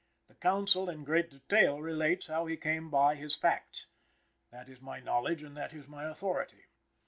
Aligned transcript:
The 0.29 0.33
counsel 0.33 0.89
in 0.89 1.03
great 1.03 1.29
detail 1.29 1.79
relates 1.79 2.25
how 2.25 2.47
he 2.47 2.57
came 2.57 2.89
by 2.89 3.13
his 3.13 3.35
facts. 3.35 3.85
"That 4.49 4.67
is 4.67 4.81
my 4.81 4.99
knowledge 4.99 5.43
and 5.43 5.55
that 5.55 5.73
is 5.75 5.87
my 5.87 6.05
authority." 6.05 6.65